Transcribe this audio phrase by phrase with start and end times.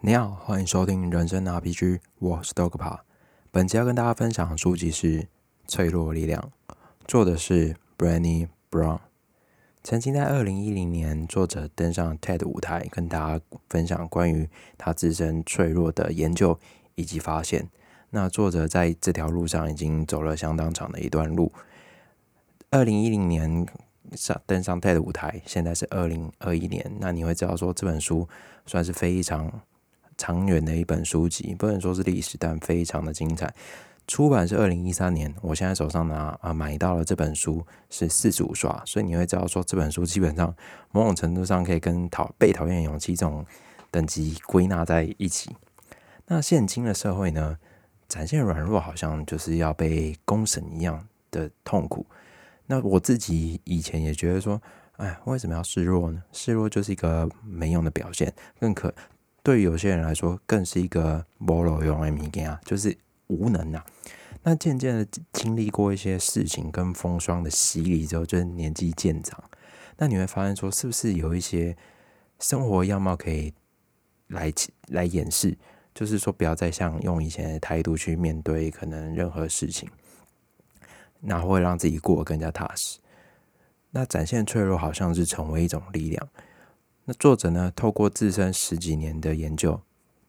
[0.00, 3.00] 你好，欢迎收听人生 RPG，我是 Dogpa。
[3.50, 5.22] 本期要跟大家分享的书籍是
[5.66, 6.52] 《脆弱力量》，
[7.04, 9.00] 作者是 Brandy Brown。
[9.82, 14.48] 曾经在二零一零年，作者登上 TED 舞台，跟大家分享关于
[14.78, 16.56] 他自身脆弱的研究
[16.94, 17.68] 以及发现。
[18.10, 21.52] 那作者在这条路上已经走了相当长的一段路。
[22.70, 23.66] 二零一零年
[24.14, 28.28] 上登上 TED 舞台，现在是二零二一年，那你会知道说这本书
[28.64, 29.60] 算是非常
[30.18, 33.54] 长远的一本书籍，不能说是历史，但非常的精彩。
[34.06, 40.54] 出版是二零一三年，我现在手上拿啊买到了这本书是四十五刷，所以你会知道说这本书基本上
[40.90, 43.44] 某种程度上可以跟讨被讨厌勇气这种
[43.90, 45.54] 等级归纳在一起。
[46.26, 47.58] 那现今的社会呢，
[48.08, 52.06] 展现软弱好像就是要被公审一样的痛苦。
[52.66, 54.60] 那我自己以前也觉得说，
[54.96, 56.22] 哎，为什么要示弱呢？
[56.32, 58.94] 示弱就是一个没用的表现，更可
[59.42, 62.96] 对于有些人来说，更是一个无路用的物件啊，就是
[63.28, 63.84] 无能啊。
[64.42, 69.42] 那渐渐的经历过一些事情跟风霜的洗礼之后，就是年纪渐长，
[69.96, 71.76] 那你会发现说，是不是有一些
[72.38, 73.52] 生活样貌可以
[74.28, 74.52] 来
[74.88, 75.56] 来掩饰？
[75.94, 79.88] 就是说，不要再像用以前的态度去面对可能任何事情，
[81.20, 83.00] 那会让自己过得更加踏实。
[83.90, 86.28] 那展现脆弱，好像是成为一种力量。
[87.08, 89.80] 那作者呢，透过自身十几年的研究，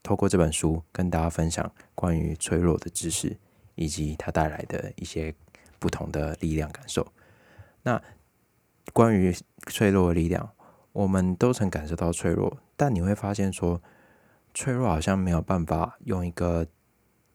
[0.02, 3.38] 透过这本书跟大家分享关于脆弱的知识。
[3.80, 5.34] 以及它带来的一些
[5.80, 7.08] 不同的力量感受。
[7.84, 8.02] 那
[8.92, 9.34] 关于
[9.68, 10.52] 脆弱的力量，
[10.92, 13.82] 我们都曾感受到脆弱，但你会发现说，
[14.54, 16.68] 脆弱好像没有办法用一个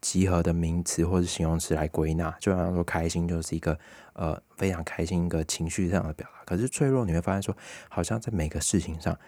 [0.05, 2.31] 集合的名词或者形容词来归纳。
[2.39, 3.79] 就好像说，开心就是一个
[4.13, 6.45] 呃非常开心一个情绪上的表达。
[6.45, 7.57] 可是脆弱，你会发现说，
[7.89, 9.19] 好像在每个事情上，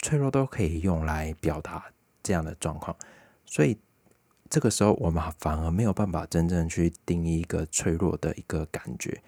[0.00, 1.86] 脆弱都可以用来表达
[2.22, 2.96] 这样的状况。
[3.46, 3.78] 所以。
[4.50, 9.20] 这个时候，我们反而没有办法真正去定义一个脆弱的一个感觉。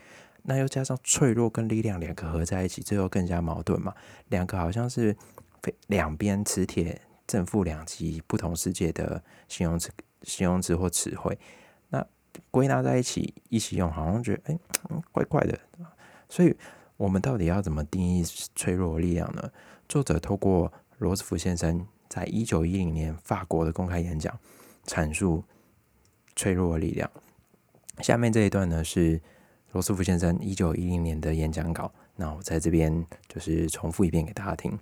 [0.44, 3.94] 那又加上脆弱跟力量两个合在一起，最后更加矛盾嘛？
[4.28, 5.14] 两个好像是
[5.62, 9.90] 非两边磁铁正负两极不同世界的形容词、
[10.22, 11.38] 形容词或词汇。
[11.88, 12.06] 那
[12.50, 14.58] 归纳在一起一起用，好像觉得哎，
[15.12, 15.58] 怪怪的。
[16.28, 16.56] 所以，
[16.96, 19.50] 我们到底要怎么定义脆弱的力量呢？
[19.88, 24.38] 作者透过罗斯福先生在一九一零年法国的公开演讲。
[24.86, 25.44] 阐述
[26.34, 27.08] 脆弱的力量。
[27.98, 29.20] 下面这一段呢是
[29.72, 31.92] 罗斯福先生一九一零年的演讲稿。
[32.16, 34.76] 那我在这边就是重复一遍给大家听。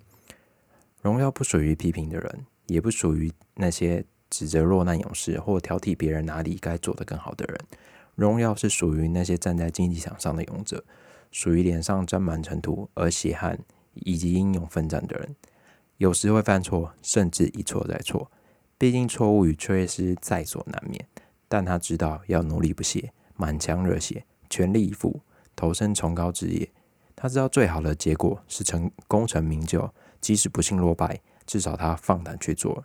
[1.03, 7.59] 荣耀不属于批评的人，也不属于那些指责落难勇士或挑剔别人哪里该做得更好的人。
[8.15, 10.85] 荣耀是属于那些站在竞技场上的勇者，
[11.31, 13.59] 属于脸上沾满尘土而血汗
[13.95, 15.37] 以及英勇奋战的人。
[15.99, 18.31] 有时会犯错，甚至一错再错。
[18.77, 21.05] 毕竟错误与缺失在所难免，
[21.49, 25.21] 但他知道要努力不懈，满腔热血，全力以赴，
[25.57, 26.71] 投身崇高职业。
[27.17, 32.85] 他知道最好的结果是成功成名就，即使不幸落败，至少他放胆去做。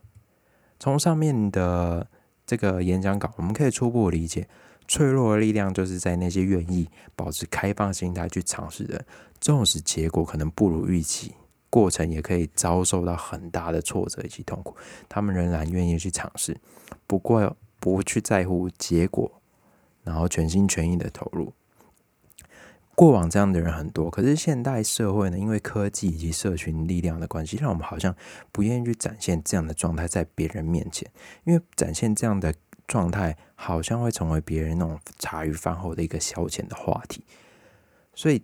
[0.79, 2.07] 从上面的
[2.45, 4.47] 这个演讲稿，我们可以初步理解，
[4.87, 9.05] 脆弱的力量就是在那些愿意保持开放心态去尝试的，
[9.39, 11.33] 纵使结果可能不如预期。
[11.69, 14.75] 过程也可以遭受到很大的挫折以及痛苦，
[15.09, 16.55] 他们仍然愿意去尝试，
[17.07, 19.41] 不过不去在乎结果，
[20.03, 21.51] 然后全心全意的投入。
[22.95, 28.15] 过往这样的人很多，可是现代社会呢，因为科技以及社群力量的关系，让我们好像
[28.51, 31.09] 不愿意去展现这样的状态在别人面前，
[31.43, 32.53] 因为展现这样的
[32.87, 37.23] 状态好像会成为别人那种茶余饭后的一个消遣的话题，
[38.13, 38.41] 所以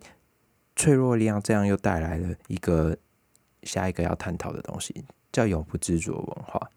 [0.76, 2.96] 脆弱力量这样又带来了一个。
[3.62, 6.70] 下一个要探讨的东西叫永不知足文化。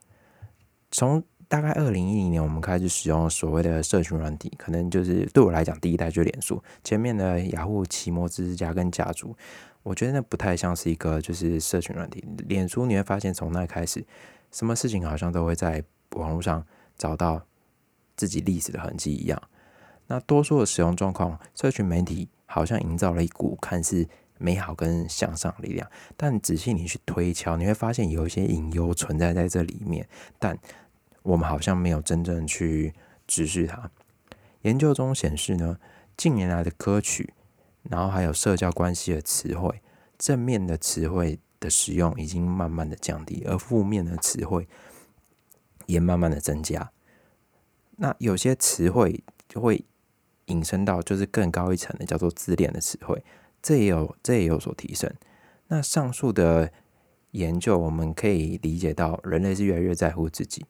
[0.92, 1.24] 从
[1.54, 6.60] 大概二零一零年，我们开始使用所谓的社群软体，可能就是对我来讲，第一代就是脸书。
[6.84, 9.36] 前面的雅虎、奇摩、知识家跟家族，
[9.84, 12.28] 我觉得那不太像是一个就是社群软体。
[12.48, 14.04] 脸书你会发现，从那开始，
[14.52, 15.84] 什么事情好像都会在
[16.16, 16.66] 网络上
[16.98, 17.40] 找到
[18.16, 19.40] 自己历史的痕迹一样。
[20.08, 24.08] 那多数的使用状况，社群媒体好像营造了一股看似。
[24.40, 30.06] 美好跟向上力量，但仔细你去推敲，你会发现有一些隐忧存在在这里面，
[30.38, 30.58] 但
[31.24, 32.94] 我们好像没有真正去
[33.26, 33.90] 直视它。
[34.62, 35.78] 研究中显示呢，
[36.16, 37.34] 近年来的歌曲，
[37.82, 39.82] 然后还有社交关系的词汇，
[40.18, 44.68] 正面的词汇的使用已经慢慢的降低，而负面的词汇
[45.86, 46.92] 也慢慢的增加。
[47.98, 49.84] 那有些词汇就会
[50.46, 53.24] 引申到就是更高一层的，叫做自恋的词汇。
[53.62, 55.14] 这也有，这也有所提升。
[55.68, 56.72] 那上述的
[57.32, 60.66] 研究，我们可以理解到，人类是越来越在乎自己。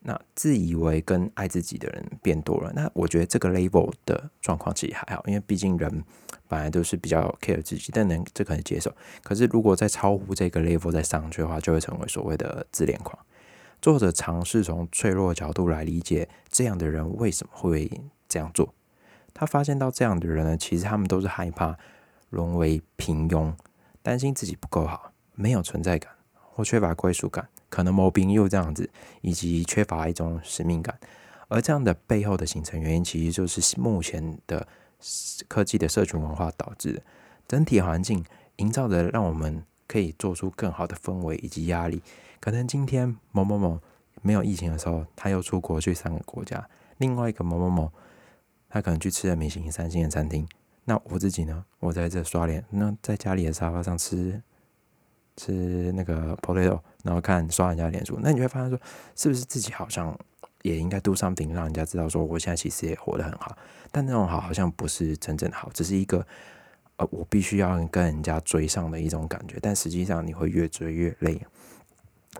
[0.00, 2.72] 那自以为跟爱自己的人变多了。
[2.74, 6.04] 那我觉得这个 level 的状况其实还好，因为毕竟人
[6.46, 8.94] 本来都是比较 care 自己，但能这可能接受。
[9.22, 13.18] 可是如果再超乎这个 level 再上去的话，就会成为所谓的自恋狂。
[13.80, 17.90] 作者尝试从脆弱的角度来理解这样的人为什么会
[18.28, 18.74] 这样做。
[19.32, 21.76] 他发现到这样的人呢，其实他们都是害怕
[22.30, 23.54] 沦为平庸，
[24.02, 28.88] 担心自己不够好，没有存在感或缺乏归属感，可能某兵又这样子，
[29.20, 30.98] 以及缺乏一种使命感。
[31.48, 34.66] 而这样的背后的形成原因，其实就是目前的
[35.48, 37.02] 科技的社群文化导致的
[37.46, 38.24] 整体环境
[38.56, 42.02] 营造的，让我们可以做出更好的氛围以及压力。
[42.40, 43.80] 可能今天某某某
[44.22, 46.68] 没有疫情的时候，他又出国去三个国家，
[46.98, 47.90] 另外一个某某某。
[48.70, 50.46] 他可能去吃了米其林三星的餐厅，
[50.84, 51.64] 那我自己呢？
[51.78, 54.42] 我在这刷脸，那在家里的沙发上吃
[55.36, 58.80] 吃那个 potato，然后看刷人家脸书，那你会发现说，
[59.16, 60.18] 是不是自己好像
[60.62, 63.56] 也应该 do something，让人家知道说，我现在其实也活得很好。
[63.90, 66.26] 但那种好好像不是真正好，只是一个
[66.96, 69.58] 呃，我必须要跟人家追上的一种感觉。
[69.60, 71.40] 但实际上你会越追越累。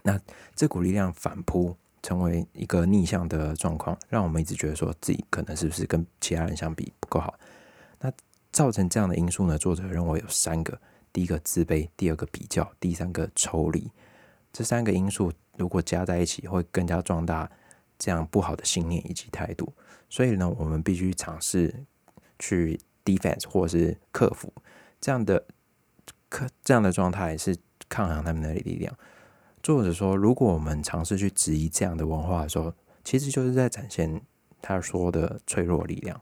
[0.03, 0.21] 那
[0.55, 1.77] 这股力量反扑。
[2.01, 7.35] 成为一个逆向的状况，让我们一直觉得说自己可能是不是跟其他人相比不够好。
[7.99, 8.11] 那
[8.53, 9.59] 造成这样的因素呢？
[9.59, 10.81] 作者认为有三个：
[11.13, 13.91] 第一个自卑，第二个比较，第三个抽离。
[14.59, 17.49] 这三个因素如果加在一起，会更加壮大
[17.97, 19.73] 这样不好的信念以及态度。
[20.11, 21.85] 所以呢，我们必须尝试
[22.41, 24.53] 去 defense 或是克服
[25.01, 25.47] 这样的
[26.29, 27.57] 克这样的状态，是
[27.89, 28.93] 抗衡他们的力量。
[29.63, 32.75] 作者说，如果我们尝试去质疑这样的文化的时候，
[33.05, 34.21] 其实就是在展现
[34.61, 36.21] 他说的脆弱力量。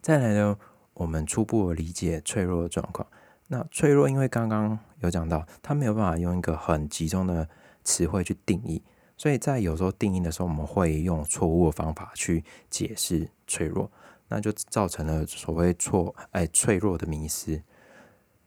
[0.00, 0.58] 再来呢，
[0.94, 3.06] 我们初步理解脆弱的状况。
[3.48, 7.48] 那脆弱，因为刚刚有讲到，他没有办法用一个很集中的
[7.82, 8.82] 词汇去定义，
[9.16, 13.90] 所以在有时候定义的时候，我们会用错误的方法去解释脆弱，
[14.28, 17.62] 那就造成了所谓错哎脆弱的迷失。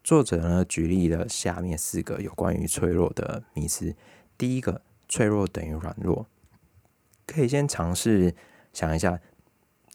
[0.03, 3.95] 作者呢举例了下面四个有关于脆弱的迷思。
[4.38, 6.27] 第一个，脆弱等于软弱。
[7.25, 8.36] 可以先尝试
[8.74, 9.19] 想一下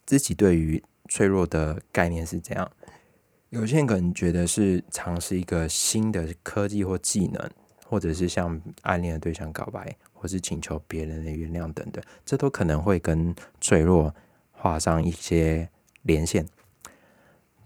[0.04, 2.70] 自己对于脆弱的概念是怎样。
[3.50, 7.50] 有些人可能觉得是尝试一个新的科技或技能，
[7.84, 14.14] 或者是向暗恋的对象告白，或是请求别人的原谅等等，这都可能会跟脆弱
[14.50, 15.68] 画上一些
[16.02, 16.46] 连线。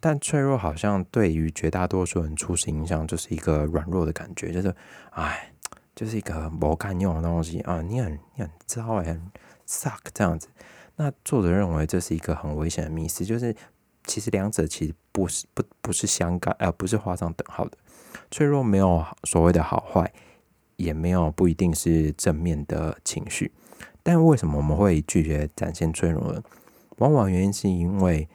[0.03, 4.75] 但脆弱好像对于绝大多数人初始印象就是一个软弱的感觉，就是
[5.11, 5.53] 哎，
[5.95, 9.31] 就是一个不干用的东西啊，你很你很糟哎，很
[9.67, 10.49] suck 这样子。
[10.97, 13.55] 那作者认为这是一个很危险的迷思，就是
[14.11, 17.79] 其实两者其实不是不不是相干，呃，不是画上等号的。
[18.29, 20.13] 脆弱没有所谓的好坏，
[20.75, 23.53] 也没有不一定是正面的情绪。
[24.03, 26.43] 但为什么我们会拒绝展现脆弱呢？
[26.97, 28.29] 往往原因是因为。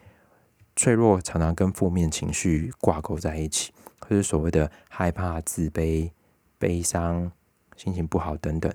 [0.77, 6.11] 脆弱常常跟负面情绪挂钩在一起，或是所谓的害怕、自卑、
[6.57, 7.31] 悲伤、
[7.77, 8.69] 心情不好等等。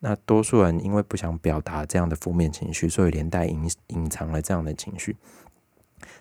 [0.00, 5.16] 那多数人因为不想表达这样的负面情绪，所以连带隐隐藏了这样的情绪。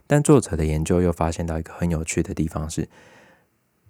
[0.07, 2.87] 但作者的研究又发现到一个很有趣的地方是，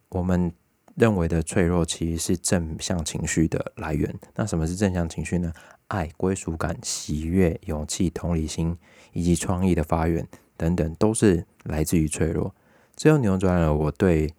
[0.09, 0.53] 我们
[0.95, 4.13] 认为的脆弱其实是正向情绪的来源。
[4.35, 5.51] 那什么是正向情绪呢？
[5.87, 8.77] 爱、归属感、喜悦、勇气、同理心
[9.11, 10.27] 以及创意的发源。
[10.55, 12.53] 等等，都是来自于脆弱，
[12.95, 14.33] 这又扭转了我对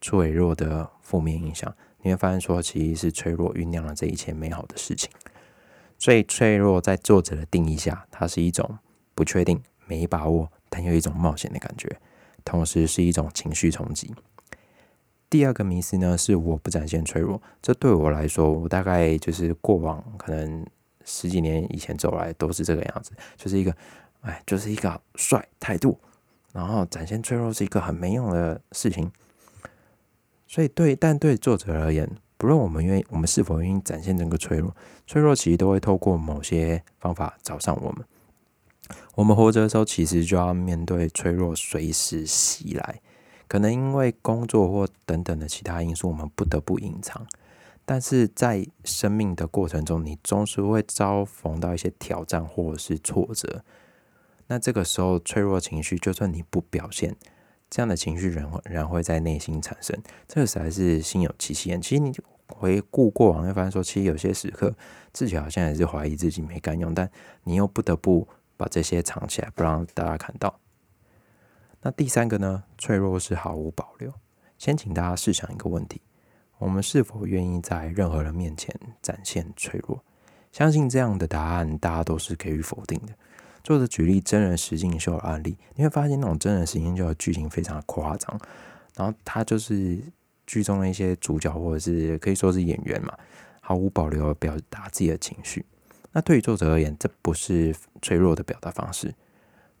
[0.00, 1.74] 脆弱的负面印象。
[2.02, 5.10] 你会发现，说其实是脆弱酝酿了这一切美好的事情。
[5.98, 8.78] 所以，脆弱在作者的定义下，它是一种
[9.14, 11.88] 不确定、没把握，但又一种冒险的感觉，
[12.44, 14.12] 同时是一种情绪冲击。
[15.30, 17.40] 第二个迷思呢，是我不展现脆弱。
[17.62, 20.66] 这对我来说，我大概就是过往可能
[21.04, 23.72] 十几年以前走来都是这个样子，就是一个。
[24.26, 26.00] 哎，就是一个帅态度，
[26.50, 29.12] 然后展现脆弱是一个很没用的事情。
[30.46, 34.74] 所以对，但对作者而言，不论我们愿意，我们是否愿意展现这个脆弱，
[35.06, 38.02] 脆弱其实都会透过某些方法找上我们。
[39.16, 43.00] 我们活着的时候，其实就要面对脆弱随时袭来，
[43.46, 47.24] 可能因为工作或等等的其他因素，我们不得不隐藏。
[47.84, 53.62] 但是在生命的过程中，你总是会遭逢到一些挑战或者是挫折。
[54.46, 57.14] 那这个时候，脆弱情绪就算你不表现，
[57.70, 61.80] 这样的情绪仍然会在内心产生，这个实在是心有戚戚焉。
[61.80, 62.12] 其实你
[62.48, 64.74] 回顾过往，会发现说，其实有些时刻
[65.12, 67.08] 自己好像也是怀疑自己没干用，但
[67.44, 70.60] 你又不得不把这些藏起来，不让大家看到。
[71.82, 72.64] 那第三个呢？
[72.78, 74.12] 脆弱是毫无保留。
[74.56, 76.00] 先请大家试想一个问题：
[76.58, 80.02] 我们是否愿意在任何人面前展现脆弱？
[80.50, 83.12] 相信这样的答案，大家都是给予否定的。
[83.62, 88.40] 作者举例真人实境秀的案例，你会发现那种真人实境秀的剧情非常的夸张，
[88.94, 89.98] 然后他就是
[90.46, 93.12] 剧中的一些主角或者是可以说是演员嘛，
[93.60, 95.66] 毫无保留的表达自己的情绪。
[96.14, 99.14] 那对于作者而言，这不是脆弱的表达方式，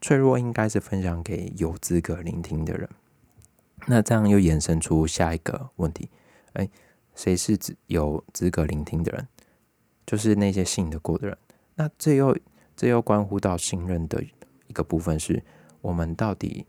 [0.00, 2.90] 脆弱应该是分享给有资格聆听的人。
[3.86, 6.10] 那这样又延伸出下一个问题：
[6.54, 6.68] 哎，
[7.14, 9.28] 谁是有资格聆听的人？
[10.04, 11.38] 就是那些信得过的人，
[11.76, 12.36] 那这又
[12.74, 14.20] 这又关乎到信任的
[14.66, 15.40] 一个部分，是
[15.82, 16.66] 我们到底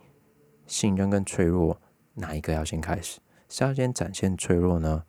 [0.67, 1.81] 信任跟脆弱
[2.13, 3.19] 哪一个要先开始？
[3.49, 5.03] 是要先展现脆弱呢，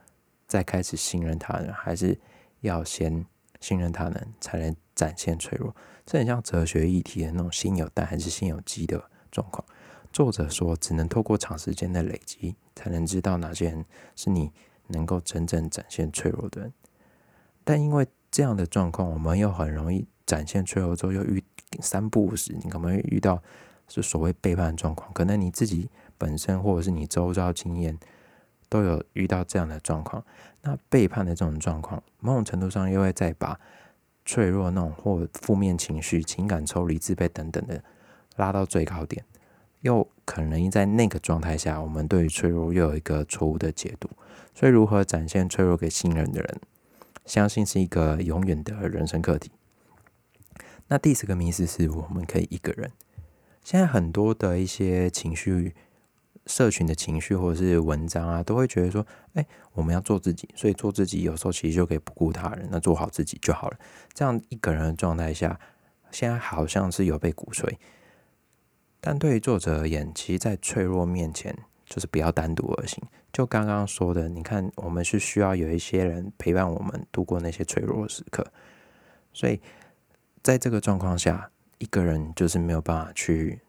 [0.46, 2.18] 再开始信任他人，还是
[2.60, 3.26] 要先
[3.60, 5.74] 信任他人才能展现脆弱？
[6.04, 9.64] 这很像哲学议题的那种心有蛋还是心有鸡的状况。
[10.12, 13.84] 作者说，只能透过长时间的累积，才能知道哪些人
[14.14, 14.50] 是你
[14.86, 16.72] 能够真正展现脆弱的人。
[17.64, 21.42] 但因为这样的状况，我们又很容易展现脆弱之后，又遇
[21.80, 23.42] 三不五时，你可能会遇到
[23.88, 25.12] 是所谓背叛状况。
[25.12, 27.98] 可能你自己本身或者是你周遭经验
[28.68, 30.24] 都有遇到这样的状况。
[30.66, 33.58] 那背叛的这种状况，某种程度上又会再把
[34.24, 37.80] 脆弱那种或负面情绪、情感抽离、自卑等等的
[38.34, 39.24] 拉到最高点，
[39.82, 44.10] 又可能在那个状态下，我们对于脆弱又有一个错误的解读。
[44.54, 46.60] 所以，如何展现脆弱给信任的人？
[47.24, 49.52] 相信是一个永远的人生课题。
[50.88, 52.90] 那第四个迷思是我们可以一个人。
[53.62, 55.74] 现在很多的一些情绪、
[56.46, 63.78] 社群的情绪或者是文章啊，都会觉得说：“哎，我们要做自己，所以做自己有时候其实就可以不顾他人，那做好自己就好了。”
[64.14, 65.58] 这样一个人的状态下，
[66.10, 67.78] 现在好像是有被鼓吹。
[69.00, 71.56] 但对于作者而言，其实，在脆弱面前。
[71.88, 73.00] 就是不要单独而行。
[73.32, 78.44] 就刚刚说的，你看，我们是需要有一些人陪伴我们度过那些脆弱时刻。
[79.32, 79.60] 所以，
[80.42, 81.48] 在这个状况下，
[81.78, 83.60] 一个人就是没有办法去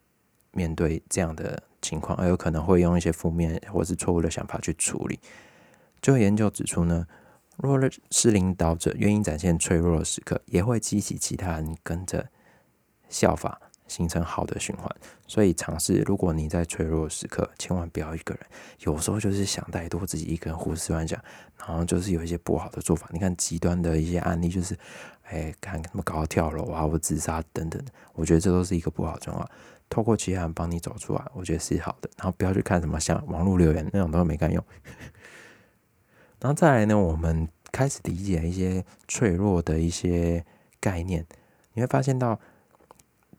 [0.51, 5.20] 面对这样的情况，而有可能会用一些负面或是错误的想法去处理。
[6.01, 7.08] 就研究指出呢，
[7.58, 7.79] 若
[8.12, 12.27] 是领导者愿意展现脆弱的时刻，也会激起其他人跟着
[13.10, 13.62] 效法。
[13.88, 14.86] 形成好的循环，
[15.27, 16.03] 所以尝试。
[16.06, 18.46] 如果你在脆弱的时刻，千万不要一个人。
[18.79, 21.17] 有时候就是想太多，自己一个人胡思乱想，
[21.58, 23.08] 然后就是有一些不好的做法。
[23.13, 24.77] 你看极端的一些案例，就是
[25.24, 27.82] 哎，看什么搞到跳楼啊，或自杀等等。
[28.12, 29.50] 我觉得这都是一个不好的状况。
[29.89, 32.10] 透过其他人帮你走出来，我觉得是好的。
[32.17, 34.63] 然后不要去看什么像网络留言那种，都没干用。
[36.39, 40.46] 然后再来呢，我们开始理解一些脆弱的一些
[40.79, 41.25] 概念，
[41.74, 42.39] 你会发现到。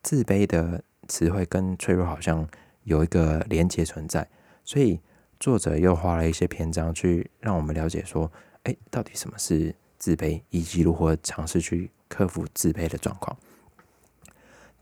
[0.01, 2.49] 自卑的词汇跟脆弱好像
[2.85, 4.27] 有一个连接存在，
[4.65, 5.01] 所以
[5.41, 8.31] 作者又花了一些篇章去让我们了解说，
[8.63, 13.37] 哎，到底什么是自卑，以及如何尝试去克服自卑的状况。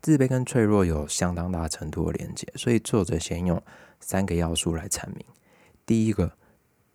[0.01, 3.61] 自卑跟脆弱有相当大程度的连接，所以作者先用
[3.99, 5.25] 三个要素来阐明：
[5.85, 6.31] 第一个，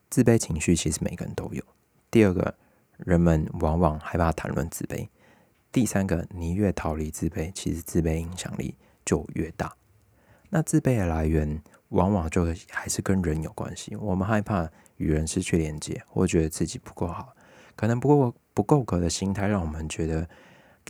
[0.08, 1.62] 自卑情绪其实每个人都有；
[2.10, 2.54] 第二个，
[2.98, 5.08] 人们往往害怕谈论自卑。
[5.70, 9.74] 第三个，你越逃离自卑，其实自卑影响力就越大。
[10.50, 13.96] 那自卑的来源，往往就还是跟人有关系。
[13.96, 17.34] 我们害怕与人失去连接，或觉得自己不够好，
[17.74, 20.28] 可能不够不够格的心态，让我们觉得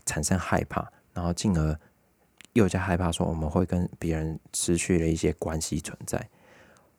[0.05, 1.79] 产生害怕，然后进而
[2.53, 6.29] 又加害怕说我们会跟别人失去了一些关系存在，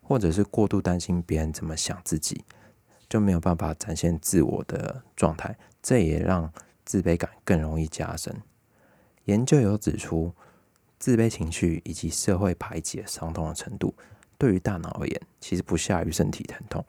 [0.01, 2.43] 或者是过度担心别人怎么想自己，
[3.07, 5.55] 就没有办法展现自我的状态。
[5.81, 6.51] 这也让
[6.85, 8.35] 自卑感更容易加深。
[9.25, 10.33] 研究有指出，
[10.97, 13.93] 自卑情绪以及社会排挤伤痛的程度，
[14.37, 16.83] 对于大脑而言，其实不下于身体疼痛。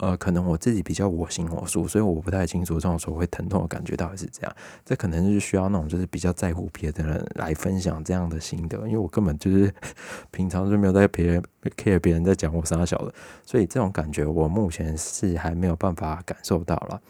[0.00, 4.56] 呃，可能我自己比较我行我素，所以我不太清楚这种所谓疼痛的感觉到底是怎样。
[4.84, 9.72] 这可能是需要那种就是比较在乎别的人来分享这样的心得，因为我根本就是
[10.32, 11.42] 平常就没有在别人
[11.76, 13.12] care 别人在讲我啥小的，
[13.44, 17.00] 所以这种感觉我目前是还没有办法感受到了。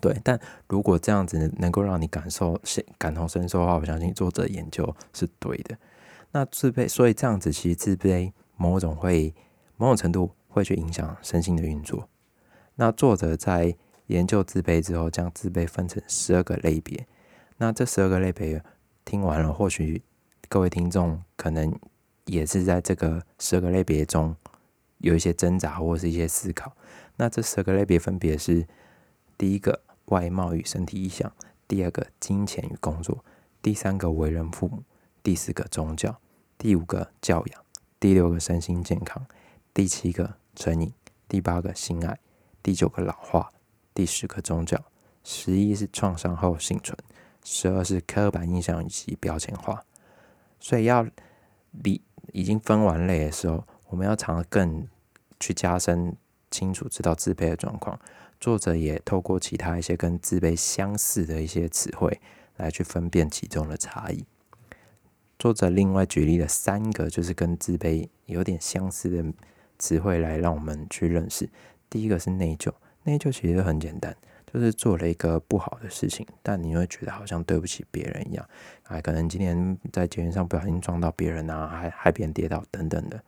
[0.00, 0.38] 对，但
[0.68, 2.60] 如果这样子能够让你感受、
[2.98, 5.76] 感同身受的话，我相信作者研究是对的。
[6.32, 9.34] 那自卑，所以这样子其实自卑某种会、
[9.76, 12.08] 某种程度会去影响身心的运作。
[12.74, 13.74] 那作者在
[14.08, 17.06] 研究自卑之后，将自卑分成十二个类别。
[17.56, 18.62] 那这十二个类别
[19.04, 20.02] 听完了，或许
[20.48, 21.74] 各位听众可能
[22.26, 24.36] 也是在这个十二个类别中
[24.98, 26.76] 有一些挣扎或是一些思考。
[27.16, 28.66] 那这十二个类别分别是。
[29.38, 31.32] 第一个外貌与身体意向，
[31.66, 33.24] 第二个金钱与工作，
[33.62, 34.82] 第三个为人父母，
[35.22, 36.20] 第四个宗教，
[36.58, 37.64] 第五个教养，
[37.98, 39.24] 第六个身心健康，
[39.72, 40.92] 第七个成瘾，
[41.28, 42.18] 第八个性爱，
[42.62, 43.50] 第九个老化，
[43.94, 44.82] 第十个宗教，
[45.24, 46.96] 十一是创伤后幸存，
[47.44, 49.84] 十二是刻板印象以及标签化。
[50.58, 51.06] 所以要
[51.70, 52.02] 理
[52.32, 54.86] 已经分完类的时候，我们要尝更
[55.38, 56.16] 去加深
[56.50, 57.98] 清楚知道自卑的状况。
[58.38, 62.20] 作者也透过其他一些跟自卑相似的一些词汇
[62.56, 64.24] 来去分辨其中的差异。
[65.38, 69.24] 作者另外举例了三个就是跟自卑有点相似的
[69.80, 71.50] 词汇来让我们去认识。
[71.88, 72.72] 第一个是内疚，
[73.02, 78.48] 内疚其实很简单，就是做了一个不好的事情，但你会觉得好像对不起别人一样，
[78.84, 83.20] 还可能今天在节目上不小心撞到别人啊，还害别人跌倒等等的。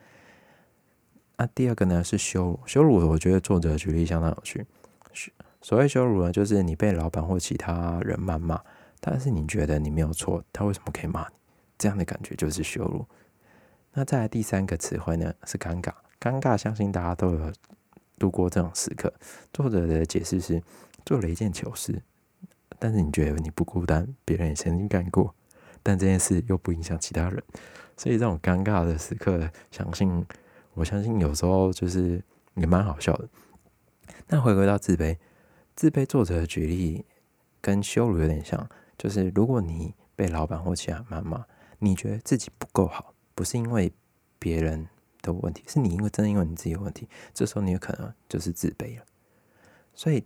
[1.39, 4.65] 那第二个呢是羞辱，羞辱我觉得作者举例相当有趣。
[5.61, 8.61] 所谓羞辱呢，就是你被老板或其他人谩骂，
[9.01, 11.35] 但是你觉得你没有错，他为什么可以骂你？
[11.79, 13.05] 这样的感觉就是羞辱。
[13.93, 15.93] 那再来第三个词汇呢是尴尬，
[16.23, 17.53] 尴尬相信大家都有
[18.17, 19.13] 度过这种时刻。
[19.53, 20.63] 作者的解释是
[21.05, 22.01] 做了一件糗事，
[22.79, 25.35] 但是你觉得你不孤单，别人也曾经干过，
[25.83, 27.43] 但这件事又不影响其他人，
[27.97, 30.25] 所以这种尴尬的时刻，相信
[30.75, 32.23] 我相信有时候就是
[32.55, 33.29] 也蛮好笑的。
[34.29, 35.17] 那回归到自卑，
[35.75, 37.05] 自卑作者的举例
[37.61, 41.45] 跟羞辱有点像，就是如果你被老板或其他妈妈，
[41.81, 43.93] 你觉得自己不够好，不是因为
[44.39, 44.87] 别人
[45.23, 49.05] 的问题，是你因为真的因为你自己有问题，这时候你有可能就是自卑了。
[49.95, 50.23] 所以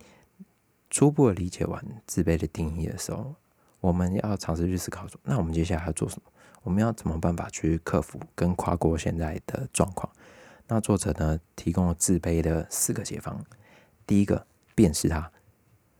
[0.89, 3.35] 初步的理解完自卑的定义的时候，
[3.79, 6.31] 我们要尝试去思考说，那我们接下来要做什么？
[6.63, 10.11] 我们要怎么办法去克服跟跨过现在的状况？
[10.67, 13.45] 那作者呢提供了自卑的四个解方。
[14.05, 15.31] 第一个，辨识它，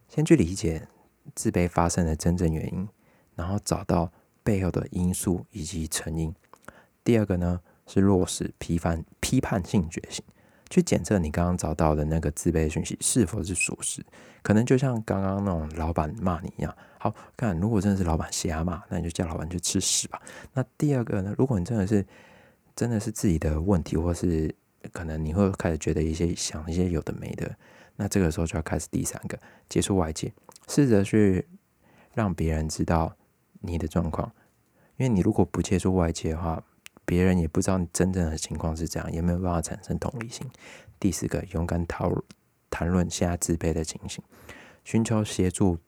[0.09, 0.87] 先去理解
[1.35, 2.89] 自卑发生的真正原因，
[3.35, 4.11] 然后找到
[4.43, 6.33] 背后的因素以及成因。
[7.03, 10.23] 第二个呢，是落实批判批判性觉醒，
[10.69, 14.05] 去检测你刚刚找到的那个自卑讯息是否是属实。
[14.43, 17.59] 可能就像刚刚那种老板骂你一样，好看。
[17.59, 20.21] 如果真的是老板瞎骂，那你就叫老板去吃屎吧。
[20.53, 22.05] 那第二个呢，如果你真的是
[22.75, 24.53] 真的是自己的问题，或是
[24.93, 27.53] 可能你会开始觉得一些想一些有的没的。
[27.97, 30.31] 那这个时候就要开始第三个，接触外界，
[30.67, 31.45] 试着去
[32.13, 33.15] 让别人知道
[33.59, 34.31] 你的状况，
[34.97, 36.63] 因为你如果不接触外界的话，
[37.07, 40.45] 别人也不知道你真正的情况是怎样，也没有办法产生同理心。
[40.99, 42.11] 第四个，勇敢讨
[42.69, 44.21] 谈论现在自卑的情形，
[44.83, 45.79] 寻求协助，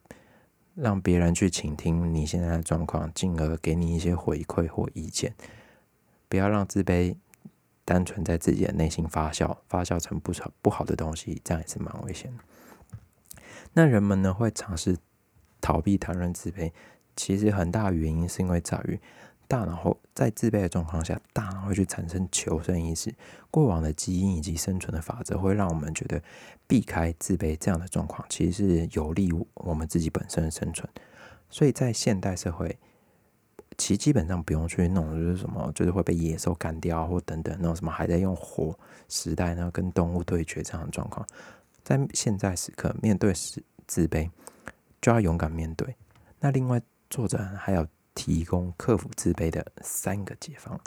[0.75, 5.36] 让别人去倾听你现在的状况，进而给你一些回馈或意见，
[6.29, 7.17] 不要让自卑。
[7.86, 13.41] 单纯在自己的内心发酵，发酵成不好不好的东西，这样也是蛮危险的。
[13.73, 14.95] 那人们呢会尝试
[15.60, 16.71] 逃避谈论自卑，
[17.15, 18.99] 其实很大原因是因为在于
[19.49, 23.13] 大脑在自卑的状况下，大脑会去产生求生意识，
[23.51, 26.21] 过往的基因以及生存的法则会让我们觉得
[26.67, 30.88] 避开自卑这样的状况，其实是有利于我们自己本身的生存。
[31.49, 32.77] 所以在现代社会。
[33.77, 41.25] 其基本上不用去弄，就是什么，就是会被野兽干掉或等等那种什么还在用火时代呢，跟动物对决这样的状况，
[41.81, 44.29] 在现在时刻面对自自卑，
[44.99, 45.95] 就要勇敢面对。
[46.41, 47.88] 那另外作者还有
[48.19, 50.77] 提供克服自卑的三个解方。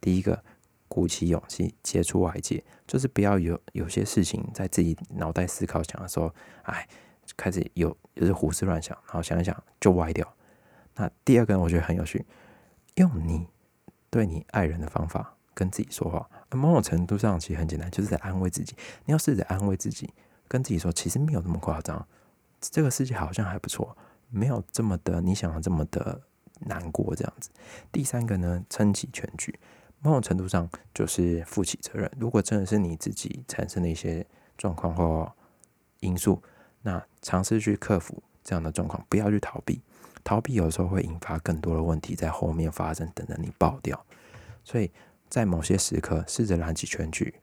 [0.00, 0.44] 第一个，
[0.86, 6.86] 鼓起勇气接触外界，就是不要有有些事情在自己脑袋思考想的时候，哎，
[7.36, 10.32] 开始有就是胡思乱想，然后想一想就歪掉。
[10.94, 12.24] 那第二个，我觉得很有趣，
[12.94, 13.48] 用你
[14.08, 18.76] 对你爱人的方法跟自己说话，某种程度上其实很简单，就是在安慰自己。
[19.04, 20.14] 你要试着安慰自己，
[20.46, 22.06] 跟自己说，其实没有那么夸张，
[22.60, 23.98] 这个世界好像还不错，
[24.30, 26.22] 没有这么的你想的这么的
[26.60, 27.50] 难过这样子。
[27.90, 29.58] 第三个呢，撑起全局，
[30.00, 32.10] 某种程度上就是负起责任。
[32.18, 35.32] 如果真的是你自己产生的一些状况或
[36.00, 36.42] 因素，
[36.82, 39.80] 那尝试去克服这样的状况，不要去逃避。
[40.24, 44.04] 逃避有时候会引发更多的问题在后面发生，等着你爆掉。
[44.62, 44.90] 所以
[45.28, 47.34] 在某些时刻，试着燃起全局，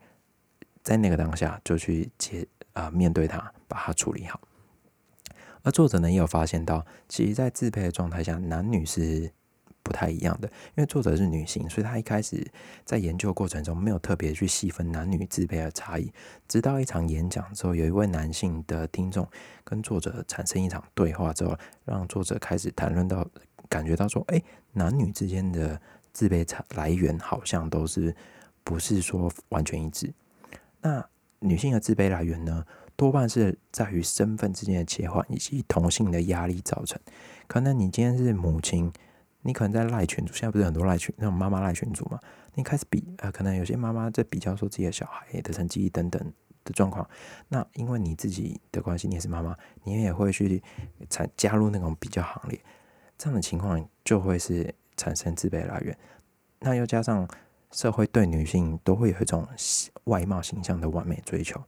[0.82, 4.40] 在那个当下就去接啊面对它，把它处理好。
[5.66, 9.30] 而作者呢也有发现到，其实，在自卑的状态下，男女是。
[9.82, 12.44] 不太一样的，因为作者是女性，所以她一开始
[12.84, 16.12] 在研究过程中没有特别去细分男女自卑的差异。
[16.48, 19.24] 直到一场演讲之后，有一位男性的听众
[19.62, 23.24] 跟作者产生一场对话之后，让作者开始谈论到，
[23.68, 25.80] 感觉到说，哎，男女之间的
[26.12, 28.12] 自卑差来源好像都是
[28.64, 30.12] 不是说完全一致。
[30.80, 37.00] 那女性的自卑来源呢，多半是在于身份之间的切换以及同性的压力造成。
[37.46, 38.92] 可能你今天是母亲。
[39.42, 42.18] 你可能在赖群组，现在不是很多赖群那种妈妈赖群组嘛？
[42.54, 46.20] 你开始比呃，可能有些妈妈在比较说自己的小孩的成绩等等
[46.64, 47.08] 的状况。
[47.46, 50.60] 那因为你自己的关系，你也是妈妈，你也会去
[51.08, 52.60] 产加入那种比较行列，
[53.16, 55.96] 这样的情况就会是产生自卑来源。
[56.58, 57.28] 那又加上
[57.70, 59.46] 社会对女性都会有一种
[60.04, 61.62] 外貌形象的完美追求，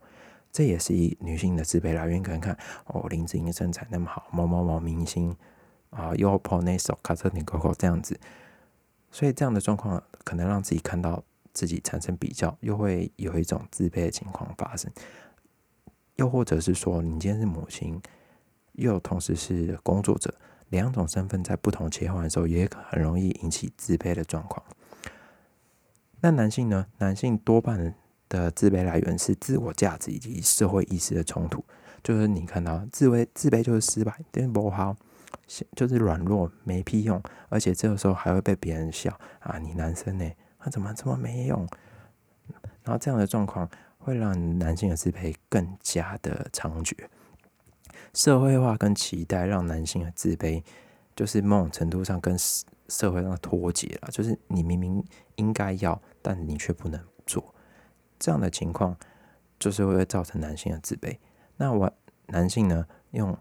[0.59, 2.21] 这也是一女性的自卑来源。
[2.21, 5.33] 可能看哦，林志颖身材那么好，某某某明星
[5.91, 8.19] 啊，又破那手卡特尼狗狗这样子，
[9.13, 14.91] 所以这样的状况可能让自己看到自己产生比较，又会有一种自卑的情况发生。
[16.17, 18.03] 又或者是说，你今天是母亲，
[18.73, 20.35] 又同时是工作者，
[20.71, 24.61] 两种身份在不同切换的时候，也很容易引起自卑的状况。
[26.21, 26.89] 那男性呢？
[26.99, 27.95] 男性多半
[28.29, 31.65] 的自卑来源是自我价值以及社会意识的冲突。
[32.03, 34.97] 就是你看到自卑，自卑就是失败，对不好，
[35.75, 37.23] 就是软弱，没屁用。
[37.49, 39.59] 而且这个时候还会被别人笑啊！
[39.59, 40.31] 你男生呢？
[40.59, 41.67] 他怎么这么没用？
[42.85, 46.95] 然后这样的状况会让男性的自卑更加的猖獗。
[48.15, 50.63] 社会化跟期待让男性的自卑，
[51.15, 52.37] 就是某种程度上跟
[52.89, 54.09] 社会上脱节了。
[54.11, 55.05] 就是你明明
[55.37, 56.01] 应该要。
[56.21, 57.55] 但你却不能做，
[58.19, 58.97] 这样的情况
[59.59, 61.17] 就是会造成男性的自卑。
[61.57, 61.93] 那我
[62.27, 63.37] 男性呢，用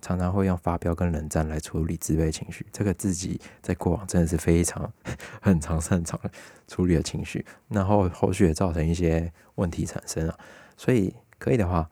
[0.00, 4.92] 常常会用发飙跟冷战来处理自卑情绪，这个自己在过往真的是非常
[5.40, 6.20] 很常擅长
[6.66, 10.38] 处理的情绪，然后后续也造成一些问题产生了。
[10.76, 11.88] 所以可以的话，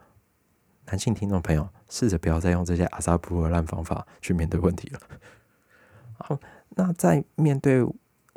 [0.87, 4.99] 男性听众朋友，试着不要再用这些阿萨布鲁的烂方法去面对问题了。
[6.17, 6.39] 好，
[6.69, 7.85] 那在面对。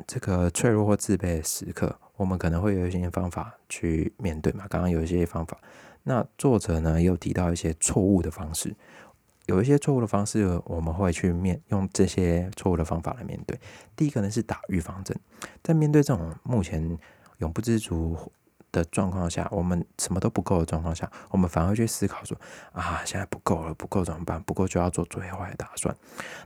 [0.05, 4.65] 这个脆弱或自卑的时刻，我们可能会有一些方法去面对嘛。
[4.69, 5.57] 刚刚有一些方法，
[6.03, 8.75] 那作者呢又提到一些错误的方式，
[9.45, 13.59] 有一些错误的方式，我们会去面用这些错误的方法来面对。
[13.95, 15.17] 第一个呢是打预防针，
[15.63, 16.97] 在面对这种目前
[17.39, 18.31] 永不知足。
[18.71, 22.37] 的状况下，我们什么都不够的状况下，我们反而去思考说
[22.73, 24.43] 啊，现在不够了，不够怎么办？
[24.43, 25.95] 不够就要做最坏的打算。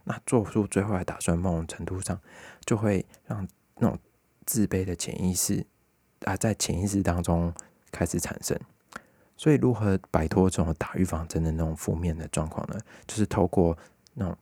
[0.03, 2.21] 那做出最坏的打算，某种程度上
[2.63, 3.47] 就会让
[3.79, 3.97] 那种
[4.49, 5.63] 自卑的潜意识
[6.25, 7.53] 啊，在潜意识当中
[7.91, 8.59] 开始产生。
[9.37, 12.79] 所以，如何摆脱这种打预防针的那种负面的状况呢？
[13.05, 13.77] 就是透过
[14.15, 14.35] 那种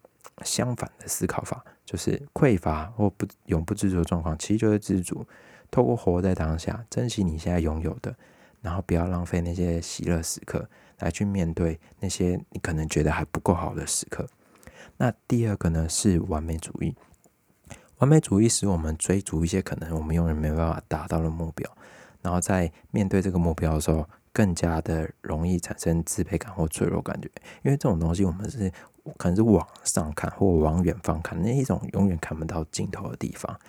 [0.46, 5.28] 相反的思考法，就是匮乏或不永不知足的状况，其实就是知足。
[5.70, 8.16] 透过活在当下，珍惜你现在拥有的，
[8.62, 14.26] 然后不要浪费那些喜乐时刻，来去面对那些你可能觉得还不够好的时刻。
[14.96, 16.96] 那第二个呢是完美主义，
[18.00, 21.70] 完美主义使我们追逐一些可能我们永远没办法达到的目标，
[22.22, 27.28] 然后在面对这个目标的时候，更加的容易产生自卑感或脆弱感觉，
[27.64, 28.72] 因为这种东西我们是
[29.18, 33.60] 可能是往上看或往远方看，那一种永远看不到尽头的地方。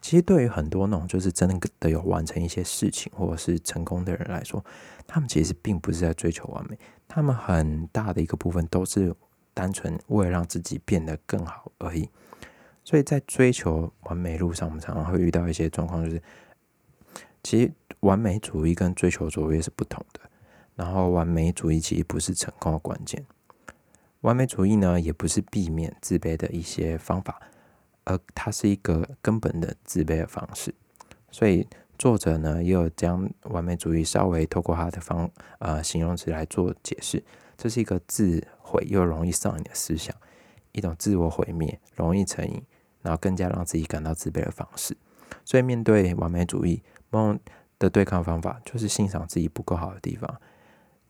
[0.00, 4.64] 其实对于很多那种就是真的有完成一些事情或者是成功的人来说，
[5.06, 9.14] 他们其实并不是在追求完美，他们很大的一个部分都是
[9.52, 12.08] 单纯为了让自己变得更好而已。
[12.90, 16.20] 所以在追求完美路上，我们常常会遇到一些状况，就是
[17.40, 20.20] 其实完美主义跟追求卓越是不同的。
[20.74, 23.24] 然后完美主义其实不是成功的关键，
[24.22, 27.40] 完美主义呢也不是避免自卑的一些方法。
[28.02, 30.74] 而它是一个根本的自卑的方式，
[31.30, 37.22] 所以作者呢也有将完美主义稍微透过他的方呃形容词来做解释，
[37.56, 40.12] 这是一个自毁又容易上瘾的思想，
[40.72, 42.60] 一种自我毁灭、容易成瘾，
[43.02, 44.96] 然后更加让自己感到自卑的方式。
[45.44, 47.38] 所以面对完美主义，梦
[47.78, 50.40] 的对抗方法就是欣赏自己不够好的地方。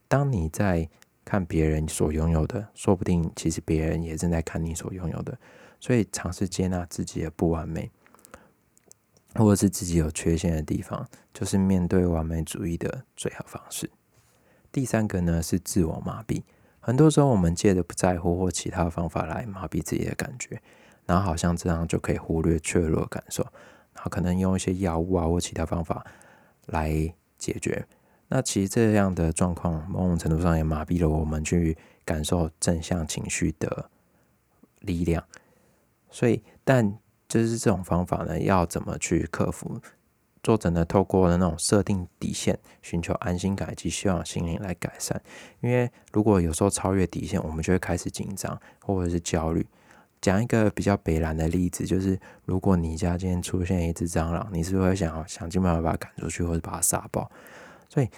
[0.09, 0.89] 当你在
[1.25, 5.39] 看别人所拥有的，说不定其实别人也正在看你所拥有的。
[5.79, 7.91] 所以，尝试接纳自己的不完美，
[9.35, 13.91] 或者是自己有缺陷的地方，就是面对完美主义的最好方式。
[14.71, 16.43] 第三个呢是自我麻痹，
[16.81, 20.61] 很多时候我们借着不在乎或其他方法来麻痹自己的感觉，
[21.11, 23.43] 然后好像这样就可以忽略脆弱的感受，
[23.95, 26.07] 然后可能用一些药物啊或其他方法
[26.67, 27.85] 来解决。
[28.29, 33.91] 那其实这样的状况，某种程度上也麻痹了我们去感受正向情绪的
[34.79, 35.25] 力量。
[36.13, 36.97] 所以，但
[37.27, 39.81] 就是这种方法呢，要怎么去克服？
[40.45, 45.21] 作者呢，透过了那种设定底线，寻求安心感及希望心灵来改善。
[45.61, 49.67] 因为如果有时候超越底线，我们就会开始紧张或者是焦虑。
[50.21, 57.31] 讲一个比较北蓝的例子，就是如果你家今天出现一只蟑螂，你是不是会想想尽办法把它赶出去，或者把它杀爆？
[57.89, 58.09] 所以，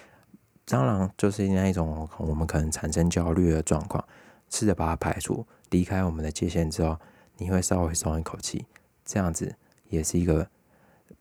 [0.67, 4.05] 蟑螂就是那一种我们可能产生焦虑的状况，
[4.51, 6.99] 试着把它排除，离开我们的界限之后。
[7.39, 8.67] 你会稍微松一口气，
[9.05, 9.57] 这样子
[9.89, 10.47] 也是一个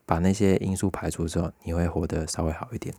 [0.06, 2.94] 把那些因素排除之后，你会活得稍微好一点。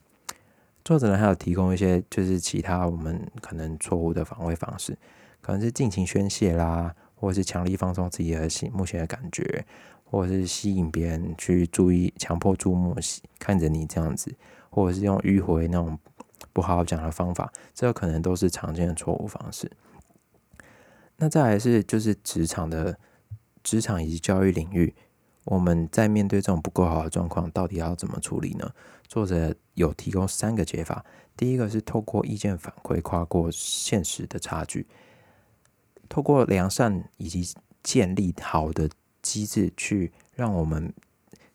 [0.82, 4.98] 作者呢还有提供一些就是其他我们可能错误的防卫方式，
[5.40, 6.92] 可能是尽情宣泄啦，
[7.22, 9.64] 或是强力放松自己的心目前的感觉，
[10.02, 12.96] 或者是吸引别人去注意，强迫注目
[13.38, 14.34] 看着你这样子，
[14.70, 15.96] 或者是用迂回那种
[16.52, 19.70] 不好好讲的方法，这可能都是常见的错误方式。
[21.18, 22.98] 那再来是就是职场的
[23.62, 24.92] 职场以及教育领域。
[25.44, 28.68] 我们在面对这种不够好的状况，到底要怎么处理呢？
[29.06, 31.04] 作者有提供三个解法。
[31.36, 34.88] 第一个是透过意见反馈跨过现实的差距，
[36.12, 38.86] 透过良善以及建立好的
[39.22, 40.92] 机制，去让我们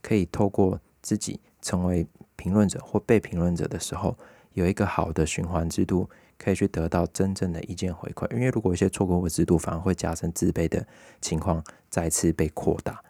[0.01, 4.17] 可以透过自己成为评论者或被评论者的时候，
[4.53, 8.27] 有一个好的循环制度，可以去得到真正的意见回馈。
[8.33, 10.87] 因为如果一些错过的制度，反而会加深自卑的
[11.21, 13.03] 情况再次被扩大。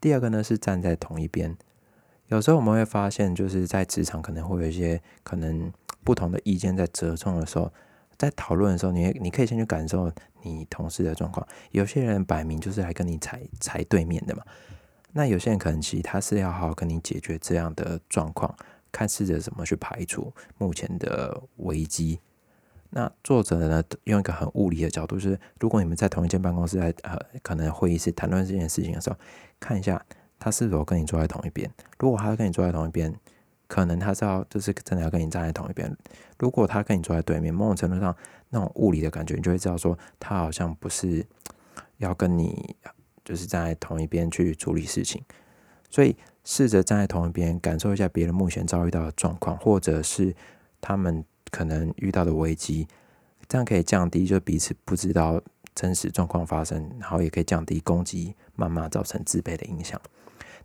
[0.00, 1.54] 第二个呢是站在同一边，
[2.28, 5.70] 有时候我们会发现，就是在职场可能会有一些可能
[6.02, 7.70] 不同的意见在折冲的时候，
[8.16, 10.10] 在讨论的时候，你你可以先去感受
[10.42, 11.46] 你同事的状况。
[11.70, 14.42] 有些人摆明就是来跟你踩踩对面的嘛，
[15.12, 18.54] 那有些人可能其实他是要好好跟你解决这样的状况，
[18.90, 22.18] 看试着怎么去排除目前的危机。
[22.94, 29.16] 那作者呢，用一个很物理的角度，就是如果你们在同一间办公室，在呃可能会议室谈论这件事情的时候，
[29.58, 30.04] 看一下
[30.38, 31.70] 他是否跟你坐在同一边。
[31.98, 33.14] 如果他跟你坐在同一边，
[33.66, 35.96] 可能他是要就是真的要跟你站在同一边。
[36.38, 38.14] 如果他跟你坐在对面，某种程度上
[38.52, 41.26] 那种物理的感觉，你就会知道说他好像不是
[41.96, 42.76] 要跟你
[43.24, 45.20] 就是在同一边去处理事情。
[45.90, 50.36] 所以试着站在同一边，感受一下别人目前遭遇到的状况，或者是
[50.80, 51.24] 他们。
[51.50, 52.88] 可能遇到的危机，
[53.46, 55.38] 这样可以降低就彼此不知道
[55.74, 60.00] 真实状况发生，然后也可以降低攻击谩骂造成自卑的影响。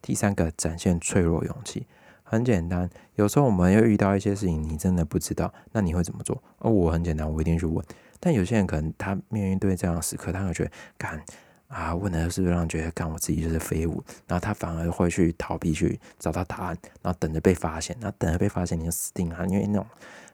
[0.01, 1.85] 第三个，展现脆弱勇气，
[2.29, 2.89] 很简单。
[3.15, 6.41] 有时候我们又遇到一些事情，你真的不知道，那你会怎么做？
[6.59, 7.83] 哦，我很简单，我一定去问。
[8.19, 11.23] 但有些人可能他面对这样的时刻，他会觉得干
[11.67, 19.85] 啊，问的是不是让人觉得干我自己就是废物，然后他反而会去逃避去找到答案，然后等着被发现，然后等着被发现你就死定了，因为那种。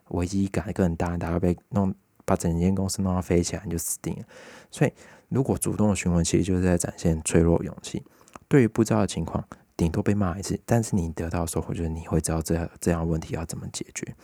[0.10, 1.92] 危机感更大，大家被弄
[2.26, 4.24] 把整间公司弄到飞起来，你就死定了。
[4.70, 4.92] 所以，
[5.30, 8.04] 如果主动的询问，其实就是在展现脆弱勇气。
[8.50, 9.44] 对于不知道的情况，
[9.76, 14.16] 顶多被骂一次，但是你得到收获，就是你会知道这这样问题要怎么解决。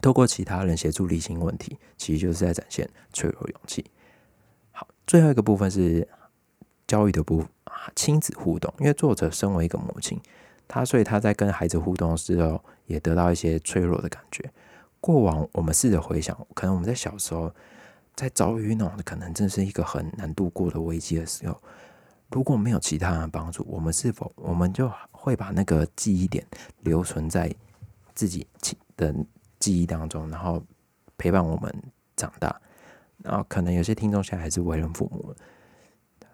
[0.00, 3.84] 透过其他人协助理清问题，其实就是在展现脆弱勇气。
[4.72, 6.06] 好，最后一个部分是
[6.86, 8.72] 教育的部啊，亲子互动。
[8.78, 10.20] 因为作者身为一个母亲，
[10.66, 14.50] 他所以他在跟孩子互动的时候，也得到一些脆弱的感觉。
[15.00, 17.52] 过往我们试着回想，可能我们在小时候
[18.14, 21.60] 在遭遇那种可能真是一个很难度过的危机的时候，
[22.30, 26.46] 如果没有其他人的帮助，我们是否我们就会把那个记忆点
[26.80, 27.54] 留存在
[28.14, 28.46] 自己
[28.96, 29.14] 的
[29.58, 30.62] 记忆当中，然后
[31.16, 31.72] 陪伴我们
[32.16, 32.60] 长大？
[33.22, 35.34] 然后可能有些听众现在还是为人父母，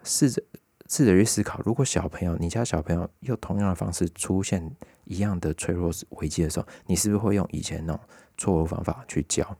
[0.02, 0.42] 试着
[0.88, 4.70] 试着去思考，如果小朋友你家小朋友用同样的方式出现
[5.04, 8.00] 一样的脆弱危机的时候，你是不是会用以前那种？
[8.36, 9.56] 错误方法去教，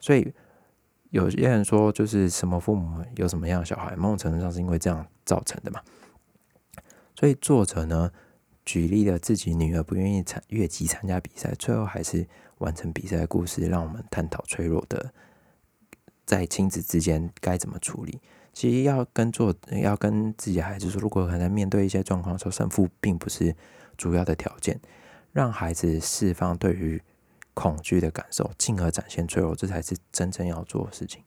[0.00, 0.32] 所以
[1.10, 5.80] 有些人说，就是什么父母有什么样的小孩，某种程度上是因为这样造成的嘛。
[7.14, 8.12] 所以作者呢，
[8.64, 12.26] 举例了自己女儿不愿意参越级参加比赛，最后还是
[12.58, 15.12] 完成比赛的故事，让我们探讨脆弱的
[16.26, 18.20] 在亲子之间该怎么处理。
[18.52, 23.56] 其实要跟做，要跟自己孩子说，如果可能面对一些状况的时候，胜负并不是
[23.96, 24.78] 主要的条件，
[25.32, 27.02] 让孩子释放对于。
[27.58, 31.24] 恐惧的感受，进而展现脆弱，这才是真正要做的事情。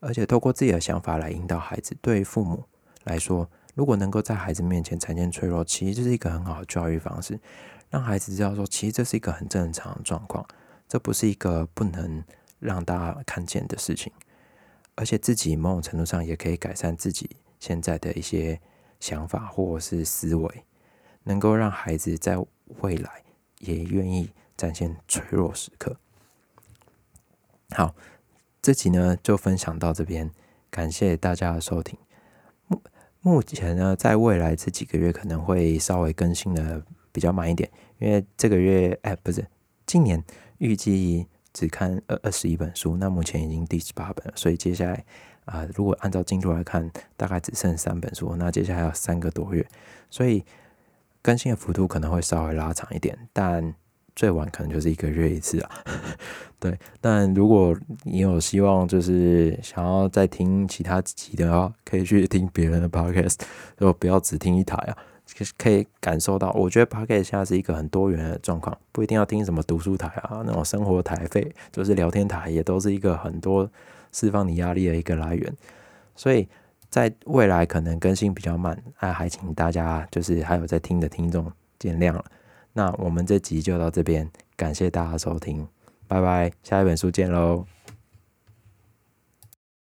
[0.00, 2.62] 而且，透过自己的想法来引导孩子，对于父母
[3.04, 7.40] 来说，如果能够在孩子面前展现脆弱，其实这是一个很好的教育方式，
[7.88, 10.46] 让孩子知道说，其实这是一个很正常的状况，
[10.86, 12.22] 这不是一个不能
[12.58, 14.12] 让大家看见的事情。
[14.94, 18.60] 而且，自己某种程度上也可以改善自己现在的一些
[19.00, 20.64] 想法或者是思维，
[21.22, 22.36] 能够让孩子在
[22.82, 23.22] 未来
[23.60, 24.30] 也愿意。
[24.58, 25.96] 展现脆弱时刻。
[27.70, 27.94] 好，
[28.60, 30.30] 这集呢就分享到这边，
[30.68, 31.96] 感谢大家的收听。
[32.66, 32.82] 目
[33.20, 39.46] 目前呢，在未来这几个月可能会稍微更新的比较慢一点，因为这个月哎不是
[39.86, 40.24] 今年
[40.58, 45.04] 预计只看二二十一本书，那目前已经第十八本了，所以接下来
[45.44, 49.64] 啊，如果按照进度来看，大概只剩三本书，那接下来还有三个多月，
[50.10, 50.44] 所以
[51.22, 53.74] 更新的幅度可能会稍微拉长一点，但。
[54.18, 55.70] 最晚可能就是一个月一次啊，
[56.58, 56.76] 对。
[57.00, 63.36] 但如果你有希望，就是想要再听其他集的话，可以去听别人的 podcast，
[63.78, 64.98] 就不要只听一台啊。
[65.56, 73.70] 可以感受到，我觉得 podcast 现在是一个很多元的状况，不一定要听什么读书台啊，那种生活台费，就是聊天台，也都是一个很多
[74.10, 75.54] 释放你压力的一个来源。
[76.16, 76.48] 所以
[76.90, 82.24] 在未来可能更新比较慢，那还请大家就是还有在听的听众见谅了。
[82.78, 85.66] 那我们这集就到这边，感谢大家收听，
[86.06, 87.66] 拜拜，下一本书见喽。